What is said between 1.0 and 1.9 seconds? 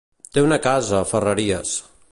a Ferreries.